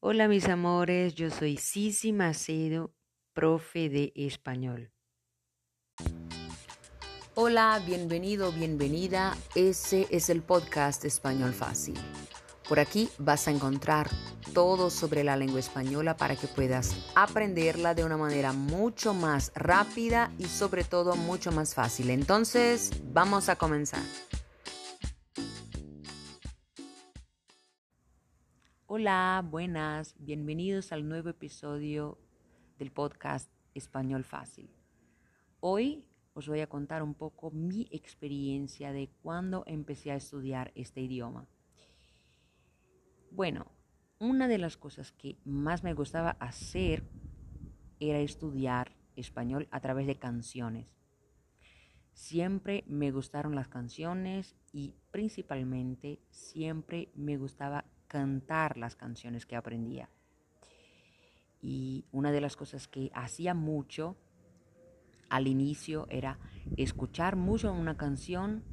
Hola 0.00 0.28
mis 0.28 0.46
amores, 0.46 1.14
yo 1.14 1.30
soy 1.30 1.56
Sisi 1.56 2.12
Macedo, 2.12 2.94
profe 3.32 3.88
de 3.88 4.12
español. 4.14 4.92
Hola, 7.34 7.80
bienvenido, 7.84 8.52
bienvenida. 8.52 9.34
Ese 9.54 10.06
es 10.10 10.28
el 10.28 10.42
podcast 10.42 11.06
Español 11.06 11.54
Fácil. 11.54 11.94
Por 12.68 12.78
aquí 12.78 13.08
vas 13.18 13.48
a 13.48 13.52
encontrar 13.52 14.10
todo 14.52 14.90
sobre 14.90 15.24
la 15.24 15.34
lengua 15.34 15.60
española 15.60 16.14
para 16.14 16.36
que 16.36 16.46
puedas 16.46 16.94
aprenderla 17.14 17.94
de 17.94 18.04
una 18.04 18.18
manera 18.18 18.52
mucho 18.52 19.14
más 19.14 19.50
rápida 19.54 20.30
y 20.38 20.44
sobre 20.44 20.84
todo 20.84 21.16
mucho 21.16 21.52
más 21.52 21.74
fácil. 21.74 22.10
Entonces, 22.10 22.90
vamos 23.12 23.48
a 23.48 23.56
comenzar. 23.56 24.02
Hola, 28.98 29.46
buenas, 29.46 30.14
bienvenidos 30.18 30.90
al 30.90 31.06
nuevo 31.06 31.28
episodio 31.28 32.16
del 32.78 32.90
podcast 32.90 33.52
Español 33.74 34.24
Fácil. 34.24 34.70
Hoy 35.60 36.06
os 36.32 36.48
voy 36.48 36.60
a 36.60 36.66
contar 36.66 37.02
un 37.02 37.12
poco 37.12 37.50
mi 37.50 37.88
experiencia 37.90 38.92
de 38.92 39.10
cuando 39.20 39.64
empecé 39.66 40.12
a 40.12 40.16
estudiar 40.16 40.72
este 40.74 41.02
idioma. 41.02 41.46
Bueno, 43.30 43.70
una 44.18 44.48
de 44.48 44.56
las 44.56 44.78
cosas 44.78 45.12
que 45.12 45.36
más 45.44 45.84
me 45.84 45.92
gustaba 45.92 46.30
hacer 46.40 47.06
era 48.00 48.20
estudiar 48.20 48.96
español 49.14 49.68
a 49.72 49.80
través 49.80 50.06
de 50.06 50.18
canciones. 50.18 50.86
Siempre 52.14 52.82
me 52.86 53.10
gustaron 53.10 53.56
las 53.56 53.68
canciones 53.68 54.56
y 54.72 54.94
principalmente 55.10 56.18
siempre 56.30 57.10
me 57.14 57.36
gustaba 57.36 57.84
cantar 58.16 58.78
las 58.78 58.96
canciones 58.96 59.44
que 59.44 59.56
aprendía. 59.56 60.08
Y 61.60 62.06
una 62.12 62.32
de 62.32 62.40
las 62.40 62.56
cosas 62.56 62.88
que 62.88 63.10
hacía 63.12 63.52
mucho 63.52 64.16
al 65.28 65.46
inicio 65.46 66.06
era 66.08 66.38
escuchar 66.78 67.36
mucho 67.36 67.70
una 67.74 67.98
canción, 67.98 68.64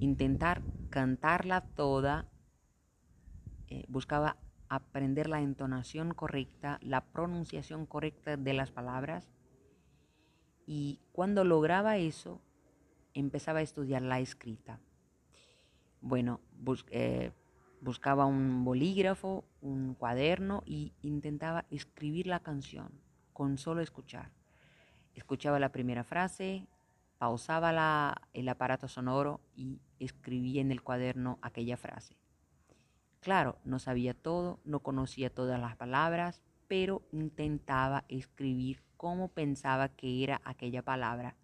intentar 0.00 0.60
cantarla 0.90 1.62
toda, 1.62 2.28
eh, 3.68 3.86
buscaba 3.88 4.36
aprender 4.68 5.30
la 5.30 5.40
entonación 5.40 6.12
correcta, 6.12 6.78
la 6.82 7.06
pronunciación 7.06 7.86
correcta 7.86 8.36
de 8.36 8.52
las 8.52 8.70
palabras 8.70 9.30
y 10.66 11.00
cuando 11.12 11.42
lograba 11.44 11.96
eso 11.96 12.42
empezaba 13.14 13.60
a 13.60 13.62
estudiar 13.62 14.02
la 14.02 14.20
escrita. 14.20 14.78
Bueno, 16.02 16.42
eh, 16.90 17.32
Buscaba 17.82 18.26
un 18.26 18.64
bolígrafo, 18.64 19.44
un 19.60 19.94
cuaderno 19.94 20.62
y 20.64 20.92
intentaba 21.02 21.64
escribir 21.68 22.28
la 22.28 22.38
canción 22.38 22.92
con 23.32 23.58
solo 23.58 23.80
escuchar. 23.80 24.30
Escuchaba 25.14 25.58
la 25.58 25.72
primera 25.72 26.04
frase, 26.04 26.68
pausaba 27.18 28.22
el 28.34 28.48
aparato 28.48 28.86
sonoro 28.86 29.40
y 29.56 29.80
escribía 29.98 30.60
en 30.60 30.70
el 30.70 30.84
cuaderno 30.84 31.40
aquella 31.42 31.76
frase. 31.76 32.16
Claro, 33.18 33.58
no 33.64 33.80
sabía 33.80 34.14
todo, 34.14 34.60
no 34.64 34.78
conocía 34.78 35.28
todas 35.28 35.58
las 35.58 35.74
palabras, 35.74 36.40
pero 36.68 37.02
intentaba 37.10 38.04
escribir 38.08 38.80
cómo 38.96 39.26
pensaba 39.26 39.88
que 39.88 40.22
era 40.22 40.40
aquella 40.44 40.82
palabra, 40.82 41.34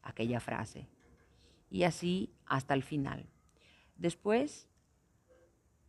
aquella 0.00 0.38
frase. 0.38 0.86
Y 1.70 1.82
así 1.82 2.32
hasta 2.46 2.74
el 2.74 2.84
final. 2.84 3.26
Después 3.96 4.68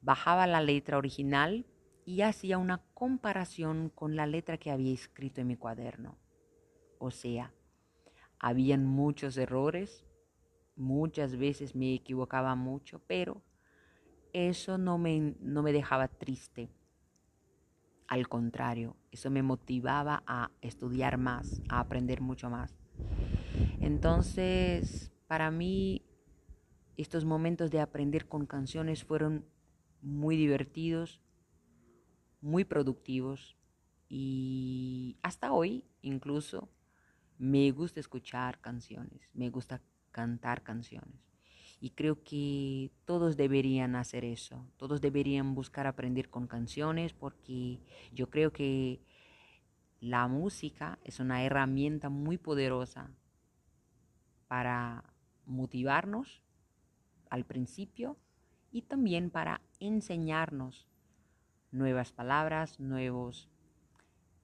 bajaba 0.01 0.47
la 0.47 0.61
letra 0.61 0.97
original 0.97 1.65
y 2.05 2.21
hacía 2.21 2.57
una 2.57 2.83
comparación 2.93 3.89
con 3.89 4.15
la 4.15 4.25
letra 4.25 4.57
que 4.57 4.71
había 4.71 4.93
escrito 4.93 5.41
en 5.41 5.47
mi 5.47 5.57
cuaderno. 5.57 6.17
O 6.99 7.11
sea, 7.11 7.53
habían 8.39 8.85
muchos 8.85 9.37
errores, 9.37 10.05
muchas 10.75 11.37
veces 11.37 11.75
me 11.75 11.93
equivocaba 11.93 12.55
mucho, 12.55 13.02
pero 13.07 13.43
eso 14.31 14.77
no 14.77 14.97
me, 14.97 15.36
no 15.39 15.63
me 15.63 15.73
dejaba 15.73 16.07
triste. 16.07 16.69
Al 18.07 18.30
contrario, 18.30 18.95
eso 19.11 19.30
me 19.30 19.43
motivaba 19.43 20.23
a 20.25 20.52
estudiar 20.61 21.17
más, 21.17 21.61
a 21.67 21.80
aprender 21.80 22.21
mucho 22.21 22.49
más. 22.49 22.77
Entonces, 23.81 25.11
para 25.27 25.52
mí, 25.52 26.05
estos 26.95 27.25
momentos 27.25 27.69
de 27.69 27.81
aprender 27.81 28.27
con 28.27 28.45
canciones 28.45 29.03
fueron 29.03 29.45
muy 30.07 30.37
divertidos, 30.37 31.19
muy 32.41 32.63
productivos 32.63 33.57
y 34.09 35.17
hasta 35.21 35.51
hoy 35.51 35.83
incluso 36.01 36.69
me 37.37 37.69
gusta 37.71 37.99
escuchar 37.99 38.59
canciones, 38.61 39.29
me 39.33 39.49
gusta 39.49 39.81
cantar 40.11 40.63
canciones. 40.63 41.27
Y 41.79 41.91
creo 41.91 42.23
que 42.23 42.89
todos 43.05 43.37
deberían 43.37 43.95
hacer 43.95 44.25
eso, 44.25 44.65
todos 44.77 44.99
deberían 45.01 45.53
buscar 45.53 45.85
aprender 45.85 46.29
con 46.29 46.47
canciones 46.47 47.13
porque 47.13 47.79
yo 48.11 48.31
creo 48.31 48.51
que 48.51 49.01
la 49.99 50.27
música 50.27 50.97
es 51.03 51.19
una 51.19 51.43
herramienta 51.43 52.09
muy 52.09 52.37
poderosa 52.37 53.11
para 54.47 55.03
motivarnos 55.45 56.41
al 57.29 57.45
principio 57.45 58.17
y 58.77 58.83
también 58.83 59.32
para 59.32 59.60
enseñarnos 59.80 60.86
nuevas 61.71 62.11
palabras, 62.11 62.80
nuevos, 62.80 63.49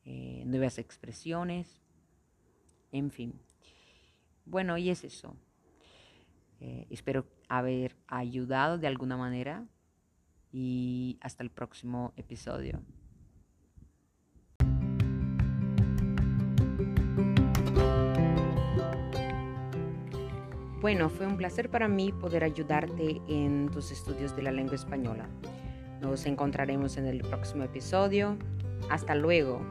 eh, 0.06 0.42
nuevas 0.48 0.80
expresiones, 0.80 1.84
en 2.92 3.12
fin. 3.12 3.40
Bueno, 4.46 4.76
y 4.80 4.90
es 4.90 5.04
eso. 5.04 5.36
Eh, 6.62 6.88
espero 6.90 7.28
haber 7.48 7.96
ayudado 8.08 8.80
de 8.80 8.88
alguna 8.88 9.18
manera 9.18 9.68
y 10.52 11.20
hasta 11.22 11.44
el 11.44 11.52
próximo 11.52 12.12
episodio. 12.18 12.82
Bueno, 20.84 21.10
fue 21.10 21.26
un 21.26 21.38
placer 21.38 21.70
para 21.70 21.88
mí 21.88 22.12
poder 22.12 22.44
ayudarte 22.44 23.22
en 23.30 23.70
tus 23.72 23.90
estudios 23.90 24.36
de 24.36 24.42
la 24.42 24.52
lengua 24.52 24.76
española. 24.76 25.30
Nos 26.02 26.26
encontraremos 26.26 26.98
en 26.98 27.06
el 27.06 27.22
próximo 27.22 27.64
episodio. 27.64 28.38
Hasta 28.90 29.16
luego. 29.16 29.62